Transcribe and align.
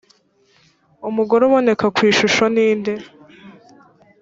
umugore 1.09 1.41
uboneka 1.45 1.85
ku 1.95 1.99
ishusho 2.11 2.43
ni 2.53 2.67
nde? 2.79 2.93